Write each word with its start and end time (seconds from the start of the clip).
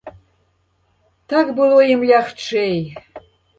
Так 1.35 1.53
было 1.61 1.77
ім 1.93 2.01
лягчэй. 2.15 2.77